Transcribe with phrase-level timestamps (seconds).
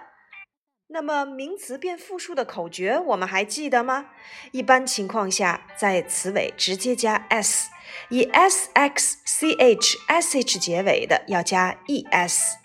[0.89, 4.11] 那么名词变复数的口诀，我们还记得吗？
[4.50, 7.70] 一般情况下，在词尾直接加 s，
[8.11, 12.59] 以 s x c h s h 结尾的要加 e s，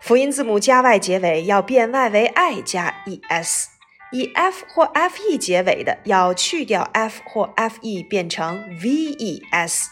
[0.00, 3.68] 辅音字母加 y 结尾要变 y 为 i 加 e s，
[4.10, 9.88] 以 f 或 f e 结尾的要去掉 f 或 f e 变成 v e s。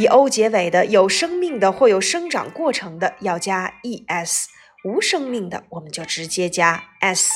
[0.00, 4.46] 以 o 结尾的有生命的或有生长过程的要加 es，
[4.82, 7.34] 无生命的我们就直接加 s。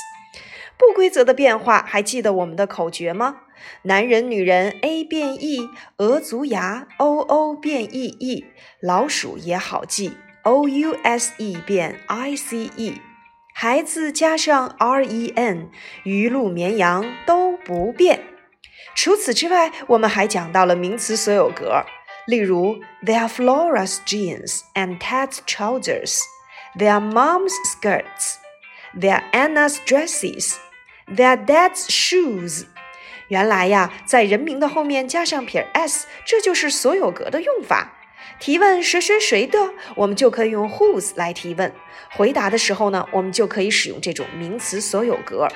[0.79, 3.43] 不规则的变化，还记得我们的口诀吗？
[3.83, 8.47] 男人、女人 a 变 e，鹅足牙 o o 变 e e，
[8.81, 12.95] 老鼠也好记 o u s e 变 i c e，
[13.55, 15.69] 孩子加上 r e n，
[16.05, 18.21] 鱼鹿绵羊都不变。
[18.95, 21.85] 除此之外，我们还讲到了名词所有格。
[22.27, 26.21] 例如，They are Flora's jeans and Ted's trousers.
[26.79, 28.37] They are Mom's skirts.
[28.99, 30.55] They are Anna's dresses.
[31.07, 32.65] They are Dad's shoes.
[33.29, 37.93] 原来呀，在人名的后面加上撇 s，这就是所有格的用法。
[38.41, 39.59] 提问谁谁谁的，
[39.95, 41.73] 我们就可以用 whose 来提问。
[42.11, 45.49] 回答的时候呢，我们就可以使用这种名词所有格。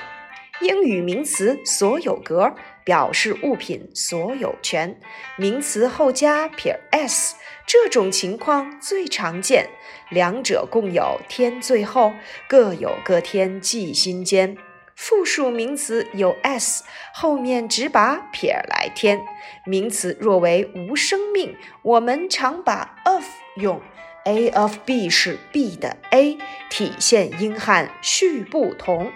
[0.61, 2.53] 英语名词所有格
[2.89, 4.99] 表示物品所有权，
[5.37, 7.35] 名词后加撇 s，
[7.67, 9.69] 这种情况最常见。
[10.09, 12.13] 两者共有添最后，
[12.47, 14.57] 各有各添记心间。
[14.95, 16.83] 复数名词有 s，
[17.13, 19.21] 后面只把撇来添。
[19.67, 23.23] 名词若为无生命，我们常把 of
[23.57, 23.79] 用。
[24.25, 26.39] A of B 是 B 的 A，
[26.71, 29.11] 体现英汉序不同。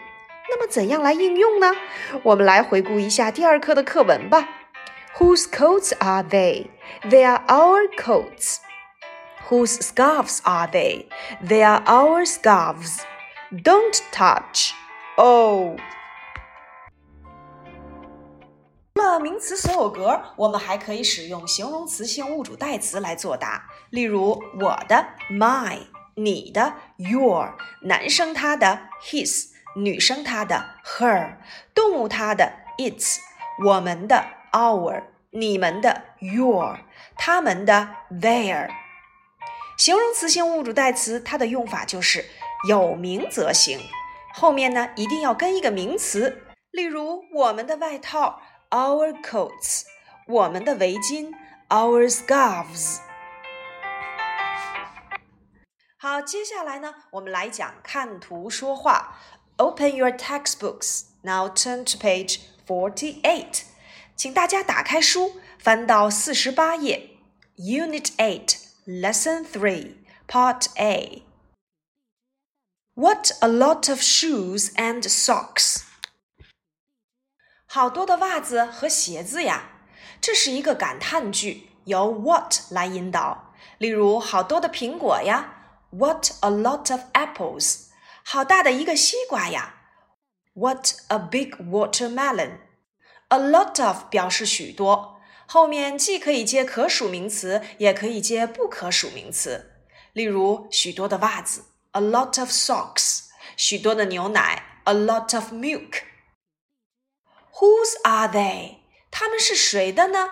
[0.56, 1.74] 那么怎样来应用呢？
[2.22, 4.47] 我们来回顾一下第二课的课文吧。
[5.18, 6.68] Whose coats are they?
[7.02, 8.58] They are our coats.
[9.50, 11.08] Whose scarves are they?
[11.44, 13.00] They are our scarves.
[13.52, 14.74] Don't touch.
[15.18, 15.80] Oh.
[18.94, 23.66] 除了名词所有格，我们还可以使用形容词性物主代词来作答。
[23.90, 25.80] 例如，我的 my，
[26.13, 29.53] 你的 your，男生他的 his。
[29.76, 31.38] 女生她的 her，
[31.74, 33.18] 动物它的 its，
[33.66, 36.78] 我们的 our，你们的 your，
[37.18, 38.70] 他们的 their。
[39.78, 42.26] 形容词性物主代词，它的用法就是
[42.68, 43.80] 有名则行，
[44.34, 46.44] 后面呢一定要跟一个名词。
[46.72, 49.84] 例如，我们的外套 our coats，
[50.28, 51.32] 我们的围巾
[51.70, 53.00] our scarves。
[55.98, 59.18] 好，接下来呢，我们来讲看图说话。
[59.62, 61.06] Open your textbooks.
[61.23, 63.62] Now turn to page forty-eight.
[64.17, 67.11] 请大家打开书，翻到四十八页。
[67.56, 68.56] Unit Eight,
[68.87, 69.95] Lesson Three,
[70.29, 71.25] Part A.
[72.95, 75.83] What a lot of shoes and socks!
[77.67, 79.71] 好多的袜子和鞋子呀！
[80.21, 83.55] 这是一个感叹句，由 what 来引导。
[83.79, 85.55] 例如，好多的苹果呀！
[85.91, 87.81] What a lot of apples!
[88.25, 89.75] 好大的一个西瓜呀！
[90.55, 92.59] What a big watermelon!
[93.29, 99.85] A lot of 表示许多，后面既可以接可数名词，也可以接不可数名词。
[100.12, 103.25] 例如，许多的袜子，a lot of socks；
[103.56, 108.79] 许多的牛奶，a lot of milk。Whose are they？
[109.11, 110.31] 他们是谁的呢？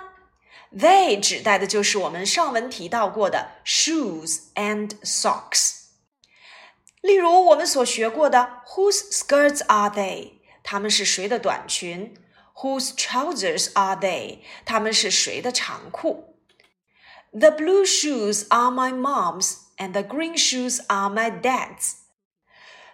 [0.77, 5.80] They 指代的就是我们上文提到过的 shoes and socks。
[7.01, 10.33] 例如我们所学过的，Whose skirts are they？
[10.63, 12.17] 他们是谁的短裙？
[12.57, 14.39] Whose trousers are they？
[14.65, 16.37] 他们是谁的长裤？
[17.33, 19.67] The blue shoes are my mom's。
[19.79, 21.97] and the green shoes are my dad's。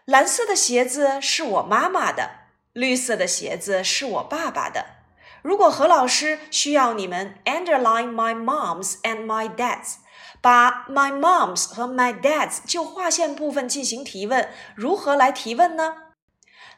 [0.05, 2.31] 蓝色的鞋子是我妈妈的，
[2.73, 4.97] 绿色的鞋子是我爸爸的。
[5.43, 9.99] 如果何老师需要你们 underline my mom's and my dad's，
[10.42, 15.95] 把 my mom's 和 my dad's 就划线部分进行提问，如何来提问呢？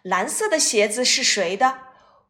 [0.02, 1.80] 蓝色的鞋子是谁的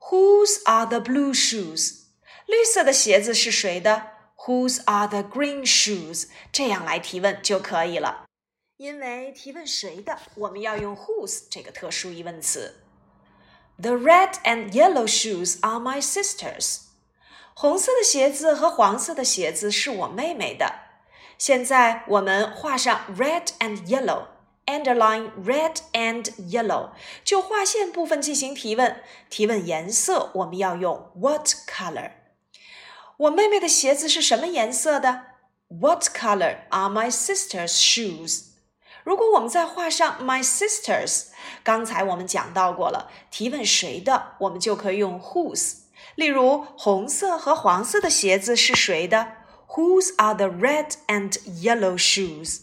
[0.10, 2.00] ？Whose are the blue shoes？
[2.46, 4.08] 绿色的鞋子是谁的
[4.46, 6.28] ？Whose are the green shoes？
[6.52, 8.26] 这样来提问就可以了。
[8.78, 12.82] 因为提问谁的，我们要用 whose 这个特殊疑问词。
[13.80, 16.80] The red and yellow shoes are my sisters。
[17.54, 20.89] 红色的鞋子和黄色的鞋子是我妹妹的。
[21.39, 26.91] 现在我们画上 red and yellow，underline red and yellow，
[27.25, 29.03] 就划线部分进行提问。
[29.29, 32.13] 提问颜色，我们要用 what color？
[33.17, 35.23] 我妹妹的鞋子是什么颜色的？
[35.69, 38.47] What color are my sister's shoes？
[39.03, 41.27] 如果我们再画上 my sisters，
[41.63, 45.79] 刚才我们讲到过了，提问谁的，我们就可以用 whose。
[46.15, 49.33] 例如，红色和黄色的鞋子是谁的
[49.77, 52.63] ？Whose are the red and yellow shoes?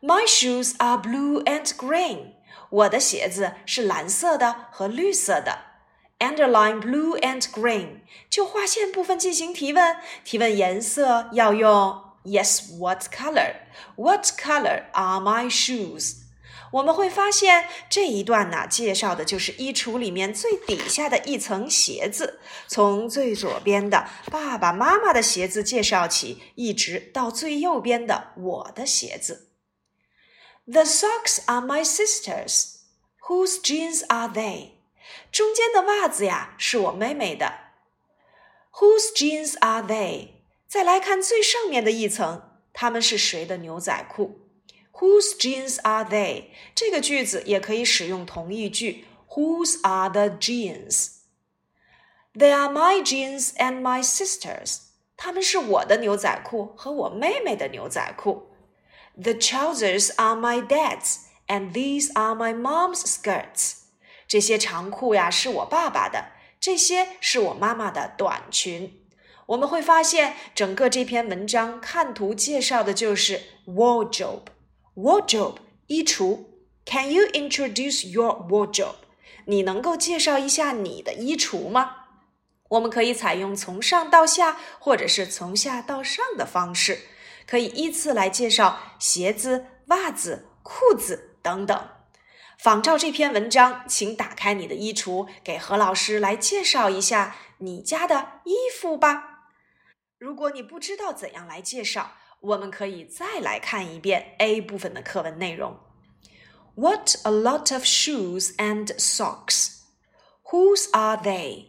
[0.00, 2.34] My shoes are blue and green.
[2.70, 5.60] 我的鞋子是蓝色的和绿色的。
[6.18, 8.00] Underline blue and green，
[8.30, 9.96] 就划线部分进行提问。
[10.24, 12.02] 提问颜色要用。
[12.24, 13.56] Yes, what color?
[13.94, 16.19] What color are my shoes?
[16.71, 29.49] 我们会发现这一段呢，介绍的就是衣橱里面最底下的一层鞋子，从最左边的爸爸妈妈的鞋子介绍起，一直到最右边的我的鞋子。
[30.65, 32.77] The socks are my sisters.
[33.27, 34.71] Whose jeans are they?
[35.31, 37.53] 中间的袜子呀，是我妹妹的。
[38.75, 40.29] Whose jeans are they?
[40.67, 44.40] 再来看最上面的一层，他们是谁的牛仔裤
[44.92, 46.44] ？Whose jeans are they？
[46.74, 54.78] 这个句子也可以使用同义句：Whose are the jeans？They are my jeans and my sister's。
[55.16, 58.50] 他们是我的牛仔裤和我妹妹的牛仔裤。
[59.14, 63.82] The trousers are my dad's and these are my mom's skirts。
[64.28, 69.02] 这些长裤呀是我爸爸的，这些是我妈妈的短裙。
[69.46, 73.42] 我们会发现，整个这篇文章看图介绍的就是
[74.95, 75.57] Wardrobe
[75.87, 76.45] 衣橱。
[76.85, 78.95] Can you introduce your wardrobe？
[79.45, 81.97] 你能够介绍一下你的衣橱吗？
[82.69, 86.99] 我们可以采用从上到下，或者是从下到上的方式，
[87.45, 91.89] 可以依次来介绍鞋子、袜子、裤子等等。
[92.57, 99.49] 仿照这篇文章，请打开你的衣橱，给何老师来介绍一下你家的衣服吧。
[100.17, 105.78] 如果你不知道怎样来介绍，我们可以再来看一遍 A 部分的课文内容。
[106.74, 109.80] What a lot of shoes and socks!
[110.50, 111.68] Whose are they?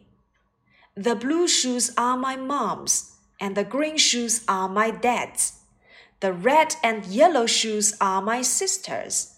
[0.96, 5.54] The blue shoes are my mom's, and the green shoes are my dad's.
[6.20, 9.36] The red and yellow shoes are my sister's.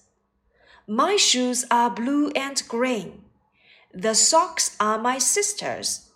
[0.88, 3.26] My shoes are blue and green.
[3.94, 6.10] The socks are my sister's.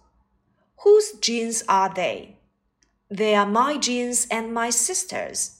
[0.83, 2.36] Whose jeans are they?
[3.09, 5.59] They are my jeans and my sister's.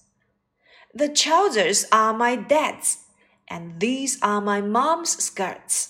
[0.94, 2.98] The trousers are my dad's,
[3.48, 5.88] and these are my mom's skirts.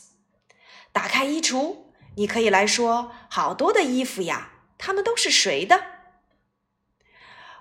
[0.92, 1.78] 打开衣橱，
[2.16, 5.86] 你可以来说好多的衣服呀，它们都是谁的？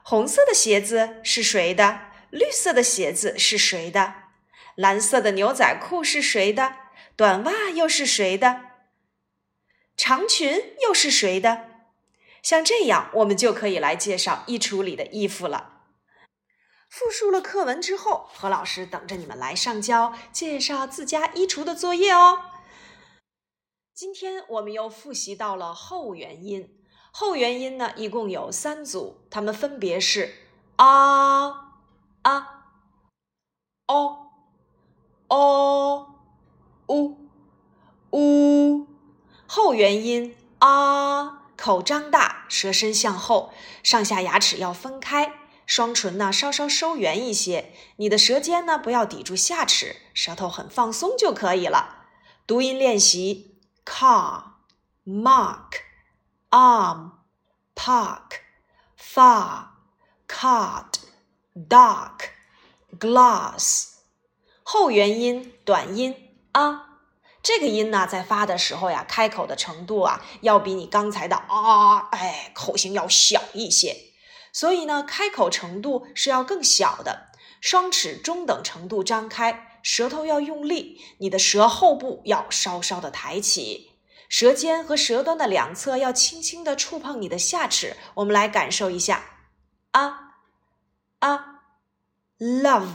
[0.03, 2.13] 红色的鞋子是谁的？
[2.31, 4.15] 绿色的鞋子是谁的？
[4.75, 6.77] 蓝色的牛仔裤是谁的？
[7.15, 8.61] 短袜又是谁的？
[9.97, 11.66] 长裙又是谁的？
[12.42, 15.74] 像这样，我们就可以来介绍衣橱里的衣服了。
[16.90, 22.40] 复述了课文之后，何老师等着你们来上交介绍自家衣橱的作业哦。
[23.94, 26.80] 今天我们又复习到了后元音，
[27.12, 30.34] 后元音呢一共有三组，它们分别是
[30.78, 31.74] 啊
[32.22, 32.64] 啊、
[33.88, 34.30] 哦、
[35.28, 36.16] 哦、
[36.88, 37.18] 呜、
[38.12, 38.88] 呜。
[39.46, 41.47] 后元音啊。
[41.58, 43.52] 口张大，舌身向后，
[43.84, 45.34] 上下牙齿要分开，
[45.66, 47.74] 双唇呢稍稍收圆一些。
[47.98, 52.06] 你的舌尖呢不要抵住下齿，舌头很放松就可以了。
[52.46, 54.44] 读音练习：car、
[55.06, 55.72] mark、
[56.52, 57.12] arm、
[57.76, 58.40] park、
[58.98, 59.70] far、
[60.28, 60.86] card、
[61.68, 62.30] dark、
[62.98, 63.96] glass。
[64.64, 66.16] 后元音短音
[66.52, 66.87] 啊。
[67.48, 73.96] 这个音呢，在发的时候呀，开口的程度啊，要比你刚才的啊，哎，口型要小一些。
[74.52, 77.30] 所以呢，开口程度是要更小的。
[77.62, 83.92] 双齿中等程度张开，舌头要用力，你的舌后部要稍稍的抬起，
[84.28, 87.96] 舌尖和舌端的两侧要轻轻的触碰你的下齿。
[88.16, 89.24] 我们来感受一下，
[89.92, 90.34] 啊
[91.20, 91.62] 啊
[92.40, 92.88] ，love，sun，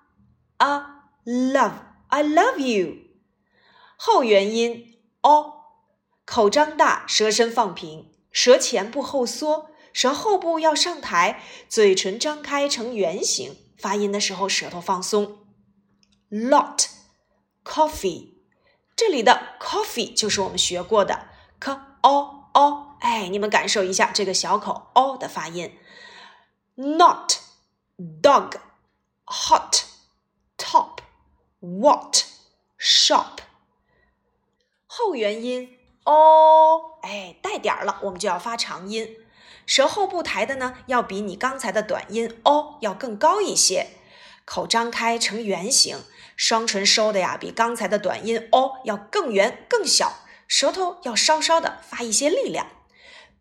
[0.58, 2.98] 啊 love，I love you。
[3.98, 5.59] 后元音 o，
[6.31, 15.45] 口张大，舌身放平，舌前部后缩，舌后部要上抬，嘴唇张开成圆形，发音的时候舌头放松。
[16.31, 16.87] lot
[17.65, 18.35] coffee，
[18.95, 21.27] 这里的 coffee 就是我们学过的
[21.59, 25.77] k o o，哎，你们感受一下这个小口 o 的发音。
[26.77, 27.33] not
[27.99, 28.53] dog
[29.25, 29.81] hot
[30.57, 30.99] top
[31.59, 32.19] what
[32.79, 33.39] shop，
[34.87, 35.77] 后元音
[36.11, 39.17] o，哎，带点儿了，我们就要发长音，
[39.65, 43.87] 舌后部抬的呢，要比你刚才的短音 o 要更高一些。
[44.45, 45.99] 口张开成圆形，
[46.35, 52.67] 双唇收的呀，比刚才的短音 o 要更圆更小，舌头要稍稍的发一些力量。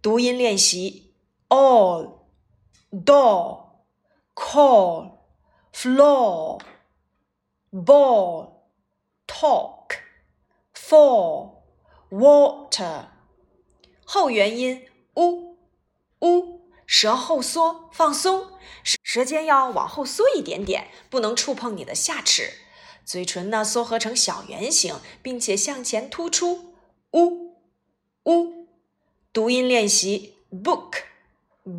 [0.01, 1.15] 读音练习
[1.49, 2.19] ：all
[2.91, 3.69] door
[4.35, 5.17] call
[5.73, 6.61] floor
[7.71, 8.51] ball
[9.27, 9.87] talk
[10.75, 11.58] fall
[12.09, 13.07] water。
[14.05, 15.57] 后元音 u
[16.19, 18.51] u，舌后缩放松。
[18.83, 22.53] 舌舌尖要往后缩一点点，不能触碰你的下齿。
[23.05, 26.75] 嘴唇呢，缩合成小圆形，并且向前突出。
[27.11, 27.57] 呜
[28.25, 28.67] 呜，
[29.33, 31.03] 读音练习：book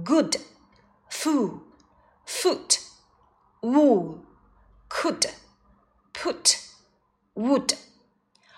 [0.05, 0.37] good
[1.09, 1.61] fool
[2.27, 2.81] foot
[3.61, 4.19] wool
[4.89, 5.31] could
[6.13, 6.57] put
[7.35, 7.77] would。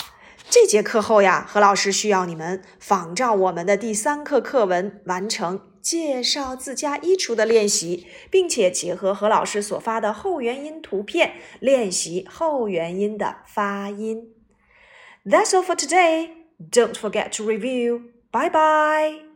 [0.48, 14.34] 这节课后呀，何老师需要你们仿照我们的第三课课文完成介绍自家衣橱的练习，并且结合何老师所发的后元音图片练习后元音的发音。
[15.26, 16.30] That's all for today.
[16.58, 18.04] Don't forget to review.
[18.30, 19.27] Bye bye.